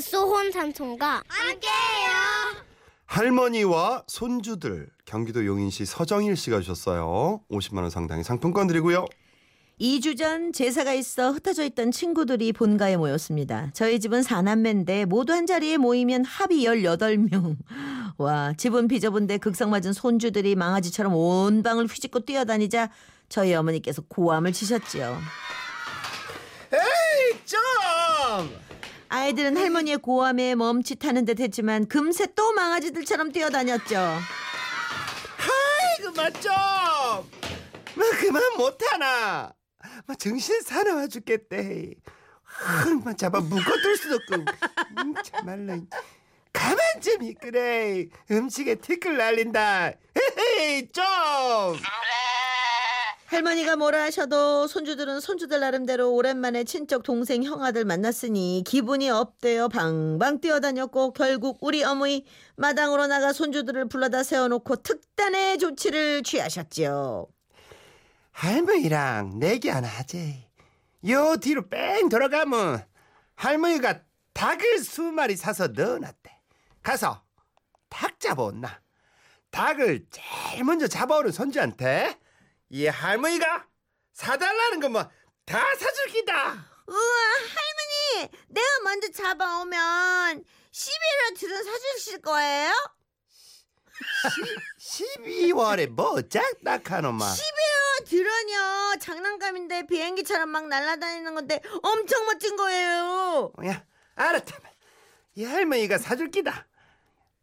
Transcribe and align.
갓소혼 0.00 0.50
삼촌과 0.50 1.22
함께해요. 1.28 2.10
할머니와 3.04 4.04
손주들 4.06 4.88
경기도 5.04 5.44
용인시 5.44 5.84
서정일 5.84 6.36
씨가 6.36 6.60
주셨어요. 6.60 7.42
50만 7.50 7.82
원 7.82 7.90
상당의 7.90 8.24
상품권 8.24 8.66
드리고요. 8.66 9.04
2주 9.78 10.16
전 10.16 10.54
제사가 10.54 10.94
있어 10.94 11.32
흩어져 11.32 11.64
있던 11.64 11.90
친구들이 11.90 12.54
본가에 12.54 12.96
모였습니다. 12.96 13.70
저희 13.74 14.00
집은 14.00 14.22
사남매인데 14.22 15.04
모두 15.04 15.34
한 15.34 15.46
자리에 15.46 15.76
모이면 15.76 16.24
합이 16.24 16.64
18명. 16.64 17.56
와, 18.16 18.54
집은 18.56 18.88
비좁은데 18.88 19.36
극성 19.36 19.68
맞은 19.68 19.92
손주들이 19.92 20.54
망아지처럼 20.54 21.14
온 21.14 21.62
방을 21.62 21.86
휘짓고 21.86 22.20
뛰어다니자 22.20 22.88
저희 23.28 23.52
어머니께서 23.52 24.00
고함을 24.08 24.52
치셨지요. 24.52 25.18
에이 26.72 27.40
좀! 27.44 28.69
아이들은 29.10 29.56
할머니의 29.56 29.98
고함에 29.98 30.54
멈칫하는 30.54 31.24
듯 31.24 31.40
했지만 31.40 31.88
금세 31.88 32.28
또 32.36 32.52
망아지들처럼 32.52 33.32
뛰어다녔죠. 33.32 33.96
아이고 35.98 36.12
맞죠? 36.16 36.48
뭐 37.96 38.04
그만 38.20 38.42
못하나? 38.56 39.52
뭐 40.06 40.14
정신 40.14 40.60
사나워 40.62 41.08
죽겠대. 41.08 41.94
막 43.04 43.18
잡아 43.18 43.40
묶어둘 43.40 43.96
수도 43.96 44.14
없고 44.16 44.34
음, 44.98 45.14
참말로 45.24 45.86
가만 46.52 46.78
좀 47.00 47.22
있그래 47.22 48.06
음식에 48.30 48.74
티끌 48.74 49.16
날린다 49.16 49.92
헤헤 50.38 50.88
좀 50.88 51.04
할머니가 53.30 53.76
뭐라 53.76 54.02
하셔도 54.02 54.66
손주들은 54.66 55.20
손주들 55.20 55.60
나름대로 55.60 56.12
오랜만에 56.14 56.64
친척 56.64 57.04
동생 57.04 57.44
형아들 57.44 57.84
만났으니 57.84 58.64
기분이 58.66 59.08
업되어 59.08 59.68
방방 59.68 60.40
뛰어다녔고 60.40 61.12
결국 61.12 61.58
우리 61.60 61.84
어머니 61.84 62.26
마당으로 62.56 63.06
나가 63.06 63.32
손주들을 63.32 63.88
불러다 63.88 64.24
세워놓고 64.24 64.82
특단의 64.82 65.58
조치를 65.58 66.24
취하셨지요. 66.24 67.28
할머니랑 68.32 69.38
내기 69.38 69.68
하나 69.68 69.86
하지. 69.86 70.48
요 71.08 71.36
뒤로 71.36 71.68
뺑 71.68 72.08
돌아가면 72.08 72.84
할머니가 73.36 74.00
닭을 74.34 74.78
수 74.78 75.02
마리 75.02 75.36
사서 75.36 75.68
넣어놨대. 75.68 76.36
가서 76.82 77.22
닭 77.90 78.18
잡아온나. 78.18 78.80
닭을 79.52 80.06
제일 80.10 80.64
먼저 80.64 80.88
잡아오는 80.88 81.30
손주한테 81.30 82.18
이 82.70 82.86
할머니가 82.86 83.66
사달라는 84.12 84.80
거뭐다 84.80 85.74
사줄 85.76 86.06
기다 86.12 86.52
우와 86.86 86.98
할머니 86.98 88.30
내가 88.48 88.66
먼저 88.84 89.08
잡아오면 89.10 90.44
11월 90.72 91.38
들은 91.38 91.64
사주실 91.64 92.22
거예요? 92.22 92.72
12월에 94.78 95.88
뭐 95.88 96.22
짝딱하노마 96.22 97.24
11월 97.24 98.08
들은요 98.08 98.98
장난감인데 99.00 99.86
비행기처럼 99.86 100.48
막 100.48 100.68
날아다니는 100.68 101.34
건데 101.34 101.60
엄청 101.82 102.24
멋진 102.26 102.56
거예요. 102.56 103.52
야 103.66 103.84
알았다면 104.14 104.72
이 105.34 105.44
할머니가 105.44 105.98
사줄 105.98 106.30
기다 106.30 106.66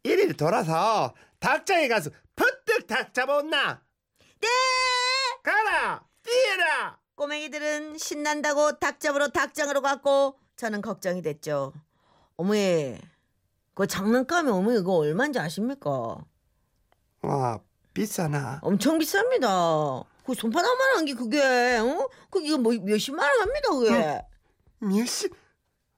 이리 0.03 0.33
돌아서 0.33 1.13
닭장에 1.39 1.87
가서 1.89 2.11
퍼뜩 2.35 2.87
닭 2.87 3.13
잡아온나 3.13 3.81
네. 4.39 4.47
가라 5.47 6.03
뛰어라 6.23 6.99
꼬맹이들은 7.15 7.97
신난다고 7.97 8.79
닭 8.79 8.99
잡으러 8.99 9.29
닭장으로 9.29 9.81
갔고 9.81 10.37
저는 10.57 10.81
걱정이 10.81 11.21
됐죠. 11.21 11.71
어머니, 12.35 12.99
그 13.73 13.87
장난감이 13.87 14.49
어머니 14.49 14.77
그거 14.79 14.95
얼마인지 14.95 15.39
아십니까? 15.39 16.17
와 17.21 17.59
비싸나 17.93 18.59
엄청 18.61 18.99
비쌉니다. 18.99 20.05
그 20.25 20.33
손바닥 20.33 20.77
만한 20.77 21.05
게 21.05 21.13
그게, 21.13 21.41
어? 21.77 22.09
그게 22.29 22.57
뭐 22.57 22.73
몇십만 22.73 23.25
원 23.25 23.41
합니다, 23.41 23.69
그게. 23.69 24.21
몇십 24.79 25.33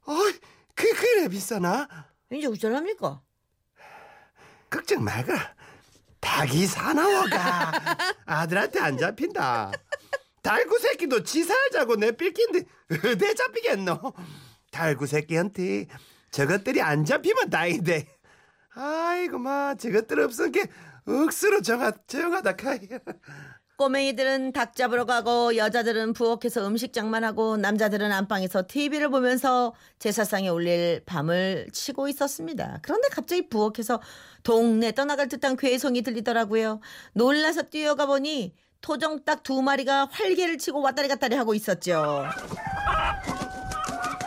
어이 0.06 0.34
그 0.76 0.94
그래 0.94 1.28
비싸나 1.28 1.88
이제 2.32 2.46
어쩌랍니까? 2.46 3.20
걱정 4.70 5.04
말거라 5.04 5.56
닭이 6.22 6.66
사나워가. 6.68 7.72
아들한테 8.25 8.80
안 8.80 8.97
잡힌다. 8.97 9.72
달구 10.41 10.80
새끼도 10.80 11.24
지 11.24 11.44
살자고 11.44 11.96
내빌긴데 11.96 12.63
어디 13.06 13.35
잡히겠노? 13.35 14.13
달구 14.72 15.08
새끼한테 15.08 15.88
저것들이 16.31 16.81
안 16.81 17.06
잡히면 17.06 17.50
다행인데. 17.50 18.08
아이고 18.75 19.38
마 19.40 19.75
저것들 19.75 20.19
게 20.52 20.66
억수로 21.06 21.62
정하, 21.62 21.91
정하다 22.08 22.56
카이 22.56 22.79
꼬맹이들은 23.79 24.51
닭 24.51 24.75
잡으러 24.75 25.06
가고 25.06 25.56
여자들은 25.56 26.12
부엌에서 26.12 26.67
음식 26.67 26.91
장만 26.91 27.23
하고 27.23 27.56
남자들은 27.56 28.12
안방에서 28.12 28.66
TV를 28.67 29.07
보면서 29.07 29.73
제사상에 30.00 30.50
올릴 30.50 31.01
밤을 31.06 31.69
치고 31.72 32.09
있었습니다. 32.09 32.79
그런데 32.81 33.07
갑자기 33.07 33.47
부엌에서 33.47 34.01
동네 34.44 34.91
떠나갈 34.91 35.29
듯한 35.29 35.56
괴성이 35.56 36.01
들리더라고요. 36.01 36.81
놀라서 37.13 37.62
뛰어가 37.63 38.06
보니 38.06 38.53
토종닭 38.81 39.44
두 39.44 39.62
마리가 39.62 40.09
활개를 40.11 40.57
치고 40.57 40.81
왔다리 40.81 41.07
갔다리 41.07 41.38
하고 41.38 41.53
있었죠. 41.53 42.25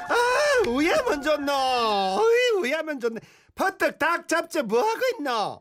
아 0.08 0.62
우야면 0.66 1.20
좋노 1.20 1.52
어이 1.52 2.60
우야면 2.62 3.00
좋네 3.00 3.20
버떡 3.54 3.98
닭 3.98 4.26
잡지 4.28 4.62
뭐하고 4.62 5.00
있노 5.19 5.60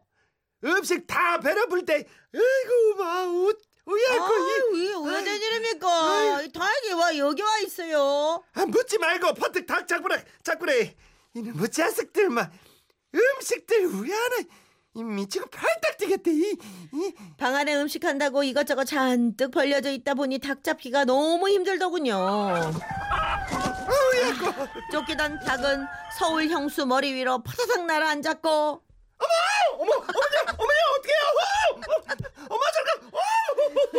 음식 0.64 1.06
다 1.08 1.40
배려 1.42 1.66
불 1.68 1.84
때 1.86 2.06
아이고 2.34 3.04
마 3.04 3.24
우, 3.26 3.54
우야고 3.86 4.24
아유, 4.26 4.72
이게 4.76 4.94
왜된 5.10 5.42
일입니까? 5.42 6.42
이 6.44 6.52
닭이 6.52 6.92
와 6.94 7.18
여기 7.18 7.42
와 7.42 7.58
있어요. 7.60 8.44
아, 8.54 8.66
묻지 8.66 8.98
말고 8.98 9.34
버뜩 9.34 9.66
닭 9.66 9.88
잡으라 9.88 10.18
잡구래 10.44 10.96
이놈의 11.34 11.54
뭐 11.54 11.68
자식들만 11.68 12.52
음식들 13.16 13.86
우야나 13.88 14.38
이 14.94 15.04
미치고 15.04 15.50
팔딱 15.50 15.98
뛰겠대 15.98 16.32
이, 16.32 16.58
이. 16.94 17.14
방 17.38 17.56
안에 17.56 17.76
음식 17.76 18.04
한다고 18.04 18.44
이것저것 18.44 18.84
잔뜩 18.86 19.50
벌려져 19.52 19.90
있다 19.90 20.14
보니 20.14 20.40
닭 20.40 20.64
잡기가 20.64 21.06
너무 21.06 21.50
힘들더군요. 21.50 22.14
우야고 23.92 24.68
쫓기던 24.92 25.40
닭은 25.40 25.86
서울 26.20 26.48
형수 26.50 26.86
머리 26.86 27.14
위로 27.14 27.42
파사삭 27.42 27.86
날아앉았고 27.86 28.50
어머 28.50 28.84
어머니 29.78 29.96
어머니 30.58 30.80
어떡해요 30.98 31.22
어, 31.38 32.56
엄마 32.56 32.64
잠깐 32.72 33.10
어. 33.14 33.20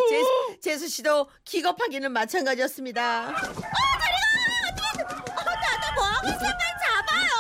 제수, 0.09 0.60
제수 0.60 0.88
씨도 0.88 1.28
기겁하기는 1.44 2.10
마찬가지였습니다. 2.12 3.28
어, 3.28 3.32
다리가! 3.32 3.53
어, 5.04 5.44
나도 5.44 5.94
뭐하고 5.94 6.26
있으면 6.28 6.53
잡아요! 6.82 7.31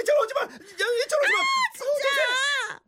이쪽으로 0.00 0.24
오지 0.24 0.34
마 0.34 0.40
이쪽으로 0.44 0.92
오지 1.02 1.14
마 1.14 1.40
진짜! 1.74 2.80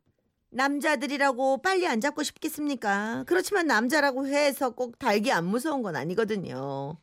남자들이라고 0.50 1.62
빨리 1.62 1.87
안 1.87 2.00
잡고 2.00 2.22
싶겠습니까? 2.22 3.25
그렇지만 3.27 3.66
남자라고 3.66 4.27
해서 4.27 4.71
꼭 4.71 4.99
닭이 4.99 5.32
안 5.32 5.47
무서운 5.47 5.82
건 5.82 5.97
아니거든요. 5.97 6.97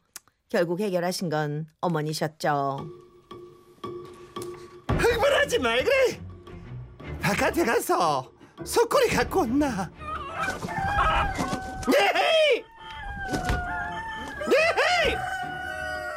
결국 0.50 0.80
해결하신 0.80 1.30
건 1.30 1.68
어머니셨죠. 1.82 2.88
흥분하지 4.88 5.60
말 5.60 5.84
그래 5.84 6.20
바깥에 7.22 7.64
가서 7.66 8.32
소꼬리 8.66 9.08
갖고 9.10 9.42
온나 9.42 9.92
예헤이 11.94 12.64
예헤이 14.52 15.16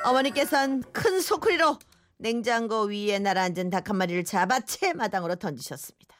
어머니께선 0.04 0.82
큰 0.92 1.20
소쿠리로 1.20 1.78
냉장고 2.18 2.82
위에 2.84 3.18
날아앉은 3.18 3.70
닭 3.70 3.88
한 3.90 3.96
마리를 3.96 4.24
잡아 4.24 4.60
채 4.60 4.92
마당으로 4.92 5.36
던지셨습니다. 5.36 6.14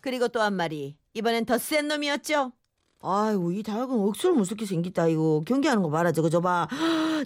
그리고 0.00 0.28
또 0.28 0.40
한 0.40 0.54
마리. 0.54 0.96
이번엔 1.14 1.44
더 1.46 1.56
센 1.58 1.88
놈이었죠. 1.88 2.52
아이고 3.00 3.52
이 3.52 3.62
닭은 3.62 3.90
억수로 3.90 4.34
무섭게 4.34 4.66
생겼다 4.66 5.06
이거 5.06 5.42
경기하는 5.46 5.82
거 5.84 5.88
봐라 5.90 6.10
저거 6.10 6.28
저봐 6.28 6.66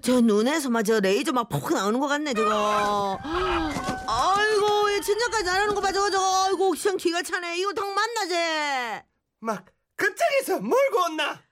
저 0.03 0.21
눈에서 0.21 0.69
막 0.69 0.83
저 0.83 1.01
레이저 1.01 1.33
막퍽 1.33 1.73
나오는 1.73 1.99
것 1.99 2.09
같네 2.09 2.35
저거 2.35 3.19
아이고 3.25 4.67
얘 5.03 5.05
진짜까지 5.05 5.43
나오는 5.45 5.75
거 5.75 5.81
봐 5.81 5.91
저거 5.91 6.11
저거. 6.11 6.45
아이고 6.47 6.75
시영 6.77 6.97
기가 6.97 7.23
차네. 7.23 7.59
이거 7.59 7.73
닭 7.73 7.87
만나지 7.93 9.05
막 9.41 9.65
그쪽에서 9.97 10.61
몰고 10.61 10.99
온나? 11.11 11.43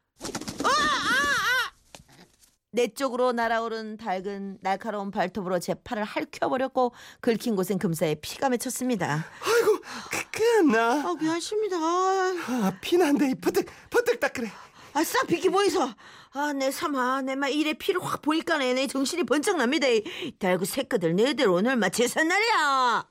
내 2.73 2.87
쪽으로 2.87 3.32
날아오른 3.32 3.97
닭은 3.97 4.58
날카로운 4.61 5.11
발톱으로 5.11 5.58
제 5.58 5.75
팔을 5.75 6.05
핥혀버렸고 6.05 6.94
긁힌 7.20 7.56
곳엔 7.56 7.81
금사에 7.81 8.14
피가 8.14 8.49
맺혔습니다. 8.50 9.26
아이고 9.43 9.81
그, 10.12 10.31
그랬나? 10.31 10.93
아 11.05 11.14
미안합니다. 11.20 11.76
아, 11.76 12.73
피난데 12.81 13.31
이 13.31 13.35
버뜩 13.35 13.67
버뜩 13.91 14.20
딱 14.20 14.32
그래 14.32 14.49
아, 14.92 15.04
싹 15.04 15.26
비키 15.26 15.48
보이소. 15.48 15.88
아, 16.32 16.52
내 16.52 16.70
삼아, 16.70 17.22
내 17.22 17.34
마 17.37 17.48
일에 17.48 17.72
피를 17.75 18.02
확 18.04 18.22
보니까네, 18.22 18.75
내 18.75 18.87
정신이 18.87 19.25
번쩍 19.25 19.56
납니다. 19.56 19.87
이 19.88 20.02
달구 20.38 20.64
새끼들, 20.64 21.14
너희들 21.16 21.48
오늘 21.48 21.76
마 21.76 21.88
제삿날이야. 21.88 23.08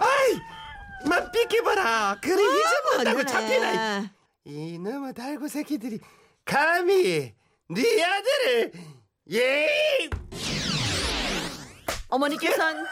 아이, 0.00 0.40
막 1.08 1.32
비켜봐라. 1.32 2.18
그래 2.22 2.42
잊어먹었다고 2.42 3.24
잡히나. 3.24 4.00
네. 4.00 4.10
이놈의 4.44 5.12
달고 5.14 5.48
새끼들이 5.48 6.00
감히 6.44 7.34
네 7.68 8.02
아들을 8.04 8.72
예. 9.32 9.68
어머니께서는 12.08 12.86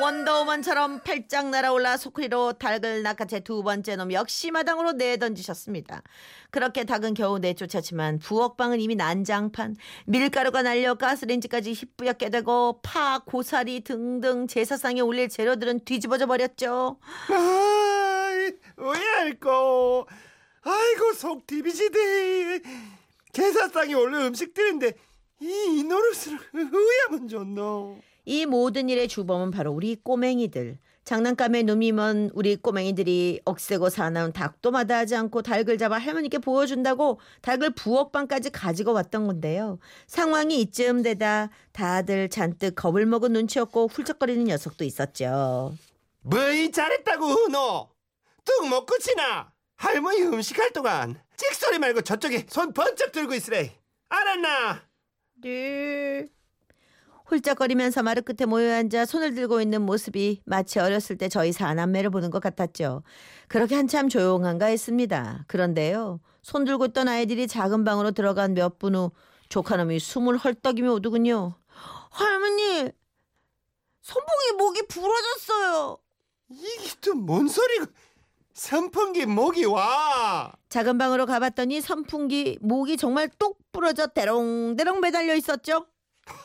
원더우먼처럼 0.00 1.00
팔짱 1.00 1.50
날아올라 1.50 1.98
소쿠리로 1.98 2.54
닭을 2.54 3.02
낚아채 3.02 3.40
두 3.40 3.62
번째 3.62 3.96
놈 3.96 4.12
역시 4.12 4.50
마당으로 4.50 4.92
내던지셨습니다. 4.92 6.02
그렇게 6.50 6.84
닭은 6.84 7.12
겨우 7.14 7.38
내쫓았지만 7.38 8.18
부엌방은 8.18 8.80
이미 8.80 8.94
난장판, 8.94 9.76
밀가루가 10.06 10.62
날려 10.62 10.94
가스레인지까지 10.94 11.72
희뿌옇게 11.72 12.30
되고 12.30 12.80
파, 12.82 13.18
고사리 13.18 13.80
등등 13.82 14.46
제사상에 14.46 15.00
올릴 15.02 15.28
재료들은 15.28 15.84
뒤집어져 15.84 16.26
버렸죠. 16.26 16.98
왜 17.28 18.98
할꼬? 19.18 20.06
아이고 20.62 21.12
속 21.12 21.46
디비지대. 21.46 22.60
제사상에 23.32 23.92
올린 23.94 24.22
음식들인데 24.22 24.94
이, 25.40 25.78
이 25.78 25.84
노릇을 25.84 26.38
의하면 26.54 27.28
좋노. 27.28 28.09
이 28.30 28.46
모든 28.46 28.88
일의 28.88 29.08
주범은 29.08 29.50
바로 29.50 29.72
우리 29.72 29.96
꼬맹이들. 29.96 30.78
장난감에 31.02 31.64
눈이 31.64 31.90
먼 31.90 32.30
우리 32.32 32.54
꼬맹이들이 32.54 33.40
억세고 33.44 33.90
사나운 33.90 34.32
닭도 34.32 34.70
마다하지 34.70 35.16
않고 35.16 35.42
닭을 35.42 35.78
잡아 35.78 35.98
할머니께 35.98 36.38
보여준다고 36.38 37.18
닭을 37.42 37.70
부엌방까지 37.74 38.50
가지고 38.50 38.92
왔던 38.92 39.26
건데요. 39.26 39.80
상황이 40.06 40.60
이쯤 40.60 41.02
되다 41.02 41.50
다들 41.72 42.28
잔뜩 42.28 42.76
겁을 42.76 43.04
먹은 43.04 43.32
눈치였고 43.32 43.88
훌쩍거리는 43.88 44.44
녀석도 44.44 44.84
있었죠. 44.84 45.74
뭐이 46.22 46.70
잘했다고 46.70 47.48
너? 47.48 47.90
뚝 48.44 48.68
먹고 48.68 48.96
치나? 48.98 49.50
할머니 49.74 50.22
음식할 50.22 50.70
동안 50.70 51.20
찍소리 51.36 51.80
말고 51.80 52.02
저쪽에 52.02 52.46
손 52.48 52.72
번쩍 52.74 53.10
들고 53.10 53.34
있으래. 53.34 53.72
알았나? 54.08 54.82
네. 55.42 56.28
훌쩍거리면서 57.30 58.02
마루 58.02 58.22
끝에 58.22 58.46
모여 58.46 58.74
앉아 58.74 59.04
손을 59.06 59.34
들고 59.34 59.60
있는 59.60 59.82
모습이 59.82 60.42
마치 60.44 60.78
어렸을 60.80 61.16
때 61.16 61.28
저희 61.28 61.52
사남매를 61.52 62.10
보는 62.10 62.30
것 62.30 62.42
같았죠. 62.42 63.02
그렇게 63.48 63.74
한참 63.76 64.08
조용한가 64.08 64.66
했습니다. 64.66 65.44
그런데요. 65.46 66.20
손 66.42 66.64
들고 66.64 66.86
있던 66.86 67.06
아이들이 67.08 67.46
작은 67.46 67.84
방으로 67.84 68.10
들어간 68.12 68.54
몇 68.54 68.78
분 68.78 68.94
후 68.96 69.10
조카놈이 69.48 69.98
숨을 70.00 70.36
헐떡이며 70.38 70.92
오더군요. 70.94 71.54
할머니, 72.10 72.90
선풍기 74.02 74.52
목이 74.58 74.82
부러졌어요. 74.88 75.98
이게 76.50 76.90
또 77.00 77.14
뭔 77.14 77.46
소리고? 77.48 77.86
선풍기 78.54 79.24
목이 79.26 79.64
와. 79.64 80.52
작은 80.68 80.98
방으로 80.98 81.24
가봤더니 81.26 81.80
선풍기 81.80 82.58
목이 82.60 82.96
정말 82.96 83.28
똑 83.38 83.58
부러져 83.72 84.06
대롱대롱 84.08 85.00
매달려 85.00 85.34
있었죠. 85.34 85.86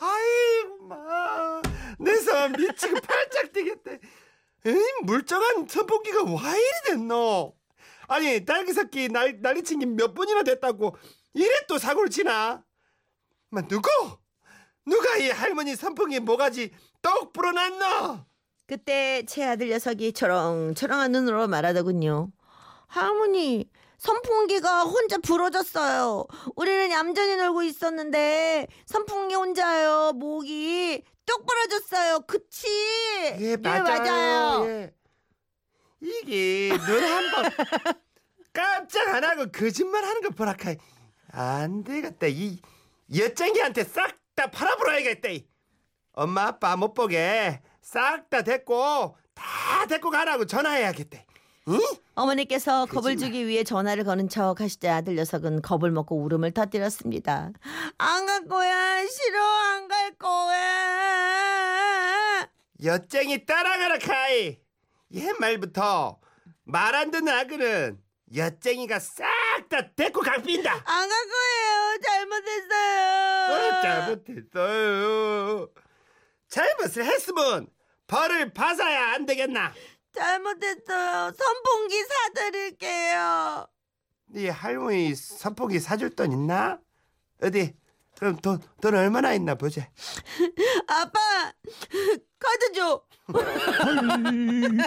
아이고 0.00 0.86
마. 0.86 1.62
내사 1.98 2.48
미치고 2.48 3.00
팔짝 3.00 3.52
뛰겠대. 3.52 3.98
에이 4.66 4.80
물쩡한 5.04 5.66
선풍기가 5.68 6.24
와 6.24 6.56
이리 6.56 6.72
됐노? 6.86 7.54
아니 8.08 8.44
딸기 8.44 8.72
새끼 8.72 9.08
날, 9.08 9.38
난리친 9.40 9.78
게 9.78 9.86
몇 9.86 10.14
번이나 10.14 10.42
됐다고 10.42 10.96
이래 11.34 11.48
또 11.68 11.78
사고를 11.78 12.10
치나? 12.10 12.64
마 13.50 13.62
누구? 13.62 13.88
누가 14.84 15.16
이 15.16 15.30
할머니 15.30 15.74
선풍기 15.76 16.20
모가지 16.20 16.72
똑 17.02 17.32
불어놨노? 17.32 18.24
그때 18.66 19.24
제 19.26 19.44
아들 19.44 19.68
녀석이 19.68 20.12
초롱초롱한 20.12 21.12
눈으로 21.12 21.46
말하더군요. 21.46 22.30
할머니, 22.88 23.70
선풍기가 23.98 24.82
혼자 24.84 25.18
부러졌어요. 25.18 26.26
우리는 26.54 26.90
얌전히 26.90 27.36
놀고 27.36 27.62
있었는데 27.62 28.66
선풍기 28.86 29.34
혼자요. 29.34 30.12
목이 30.14 31.02
똑 31.24 31.46
부러졌어요. 31.46 32.20
그치? 32.26 32.66
예, 33.40 33.56
맞아요. 33.56 33.82
맞아요. 33.84 34.66
예. 34.68 34.94
이게 36.00 36.68
눈 36.86 37.02
한번 37.02 37.50
깜짝 38.52 39.08
안 39.08 39.24
하고 39.24 39.46
거짓말 39.50 40.04
하는 40.04 40.20
거 40.22 40.30
보라카. 40.30 40.74
안 41.32 41.82
되겠다. 41.84 42.26
이 42.28 42.60
여짱이한테 43.16 43.84
싹 43.84 44.16
다 44.36 44.50
팔아버려야겠다. 44.50 45.30
이. 45.30 45.46
엄마 46.12 46.48
아빠 46.48 46.76
못 46.76 46.92
보게 46.92 47.60
싹 47.80 48.28
다 48.28 48.42
데리고 48.42 49.16
다 49.34 49.86
데리고 49.88 50.10
가라고 50.10 50.44
전화해야겠다. 50.46 51.18
응? 51.68 51.80
어머니께서 52.14 52.86
겁을 52.86 53.14
거짓말. 53.14 53.16
주기 53.18 53.46
위해 53.46 53.64
전화를 53.64 54.04
거는 54.04 54.28
척 54.28 54.60
하시자 54.60 54.96
아들 54.96 55.16
녀석은 55.16 55.62
겁을 55.62 55.90
먹고 55.90 56.16
울음을 56.22 56.52
터뜨렸습니다. 56.52 57.50
안 57.98 58.26
갈 58.26 58.46
거야. 58.46 59.04
싫어. 59.06 59.42
안 59.42 59.88
갈 59.88 60.12
거야. 61.16 61.56
여짱이 62.84 63.44
따라가라 63.46 63.98
카이. 63.98 64.58
옛말부터 65.12 66.18
말 66.64 66.94
안 66.94 67.10
듣는 67.10 67.32
아그는 67.32 67.98
여짱이가 68.34 68.98
싹 69.00 69.24
다 69.68 69.90
데리고 69.96 70.20
가빈다. 70.20 70.72
안 70.72 71.08
갈 71.08 71.18
거예요. 71.28 71.98
잘못했어요. 72.04 73.52
어, 73.52 73.82
잘못했어요. 73.82 75.68
잘못을 76.48 77.04
했으면 77.04 77.66
벌을 78.06 78.52
받아야 78.52 79.14
안 79.14 79.26
되겠나? 79.26 79.72
잘못했어요. 80.16 81.32
선풍기 81.32 82.04
사드릴게요. 82.04 83.66
네 84.28 84.48
할머니 84.48 85.14
선풍기 85.14 85.78
사줄 85.78 86.16
돈 86.16 86.32
있나? 86.32 86.80
어디? 87.42 87.74
그럼 88.18 88.36
돈, 88.36 88.60
돈 88.80 88.94
얼마나 88.94 89.34
있나 89.34 89.54
보자. 89.54 89.88
아빠, 90.88 91.20
카드 92.38 92.72
줘. 92.72 93.02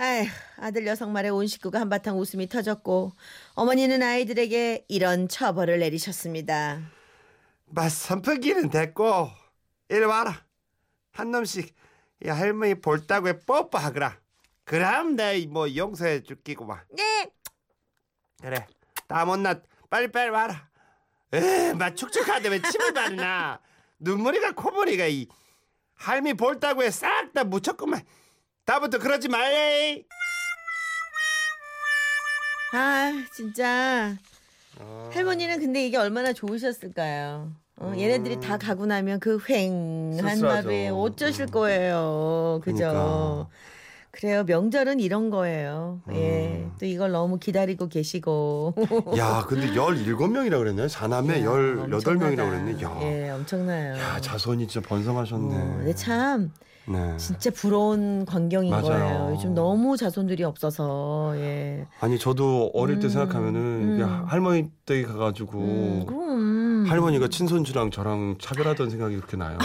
아휴, 0.00 0.26
아들 0.56 0.84
녀석 0.84 1.10
말에 1.10 1.28
온 1.28 1.46
식구가 1.46 1.80
한바탕 1.80 2.18
웃음이 2.18 2.48
터졌고 2.48 3.12
어머니는 3.54 4.02
아이들에게 4.02 4.86
이런 4.88 5.28
처벌을 5.28 5.80
내리셨습니다. 5.80 6.80
마 7.66 7.88
선풍기는 7.88 8.70
됐고 8.70 9.28
이리 9.90 10.04
와라. 10.04 10.46
한 11.12 11.30
놈씩 11.32 11.74
이 12.24 12.28
할머니 12.28 12.74
볼따구에 12.74 13.40
뽀뽀하거라. 13.40 14.18
그럼 14.64 15.16
내뭐 15.16 15.74
용서해 15.76 16.22
줄기고 16.22 16.66
막. 16.66 16.84
네. 16.90 17.30
그래. 18.40 18.66
다 19.06 19.24
못나 19.24 19.60
빨리빨리 19.88 20.30
와라. 20.30 20.68
에, 21.32 21.72
막 21.74 21.94
축축하대 21.94 22.48
왜 22.48 22.60
침을 22.60 22.92
바르나? 22.92 23.60
눈물이가 23.98 24.52
코머리가 24.52 25.06
이 25.06 25.26
할미 25.94 26.34
볼따구에 26.34 26.90
싹 26.90 27.32
다 27.32 27.44
묻혔구만. 27.44 28.02
다부터 28.64 28.98
그러지 28.98 29.28
말래. 29.28 30.04
아, 32.72 33.12
진짜 33.34 34.16
할머니는 35.12 35.58
근데 35.60 35.86
이게 35.86 35.96
얼마나 35.96 36.32
좋으셨을까요? 36.32 37.52
어, 37.80 37.92
얘네들이 37.96 38.40
다 38.40 38.56
가고 38.58 38.86
나면 38.86 39.20
그 39.20 39.38
쓸쓸하죠. 39.38 40.46
하루에 40.48 40.88
어쩌실 40.88 41.46
거예요. 41.46 42.60
그죠? 42.62 42.78
그러니까. 42.78 43.48
그래요. 44.10 44.42
명절은 44.44 45.00
이런 45.00 45.30
거예요. 45.30 46.00
예. 46.12 46.62
음. 46.64 46.72
또 46.80 46.86
이걸 46.86 47.12
너무 47.12 47.38
기다리고 47.38 47.88
계시고. 47.88 48.74
야, 49.16 49.44
근데 49.46 49.68
17명이라 49.70 50.58
그랬나요? 50.58 50.88
사남매 50.88 51.42
18명이라 51.42 51.92
엄청나다. 51.94 52.50
그랬네. 52.50 52.82
야. 52.82 52.98
예, 53.02 53.30
엄청나요. 53.30 53.96
야, 53.96 54.20
자손이 54.20 54.66
진짜 54.66 54.86
번성하셨네. 54.88 55.54
어, 55.54 55.74
근데 55.76 55.94
참 55.94 56.50
네. 56.88 57.16
진짜 57.18 57.50
부러운 57.50 58.24
광경인 58.24 58.70
맞아요. 58.70 58.82
거예요. 58.86 59.30
요즘 59.34 59.54
너무 59.54 59.96
자손들이 59.96 60.42
없어서 60.42 61.34
예. 61.36 61.86
아니, 62.00 62.18
저도 62.18 62.70
어릴 62.74 62.98
때 62.98 63.06
음, 63.06 63.10
생각하면은 63.10 63.94
이게 63.94 64.02
음. 64.02 64.24
할머니 64.26 64.70
댁에 64.86 65.02
가 65.04 65.14
가지고 65.14 65.58
음, 65.60 66.04
그럼 66.06 66.57
할머니가 66.88 67.28
친손주랑 67.28 67.90
저랑 67.90 68.36
차별하던 68.40 68.90
생각이 68.90 69.16
그렇게 69.16 69.36
나요. 69.36 69.58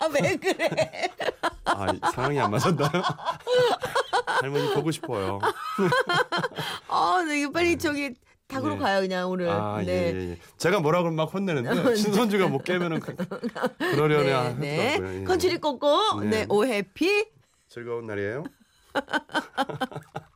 아, 0.00 0.08
왜 0.22 0.36
그래? 0.36 1.10
아, 1.64 1.86
상황이 2.12 2.38
안 2.40 2.50
맞았나요? 2.50 3.02
할머니 4.26 4.74
보고 4.74 4.90
싶어요. 4.90 5.40
아, 6.88 7.22
나 7.26 7.34
이거 7.34 7.50
빨리 7.50 7.78
저기 7.78 8.14
닭으로 8.46 8.74
네. 8.74 8.80
가요 8.80 9.00
그냥 9.00 9.30
오늘. 9.30 9.48
아, 9.48 9.82
네. 9.84 9.92
예, 9.92 10.14
예, 10.14 10.30
예. 10.30 10.38
제가 10.56 10.80
뭐라 10.80 11.00
그러면 11.00 11.16
막 11.16 11.32
혼내는데 11.32 11.94
친손주가 11.94 12.48
못 12.48 12.64
깨면은 12.64 13.00
그, 13.00 13.14
그러려냐 13.78 14.24
네, 14.24 14.32
하더라고요. 14.32 14.60
네. 14.60 15.20
예. 15.20 15.24
컨츄리 15.24 15.58
꼬꼬, 15.58 16.20
네. 16.20 16.30
네, 16.30 16.46
오해피. 16.48 17.26
즐거운 17.68 18.06
날이에요. 18.06 18.44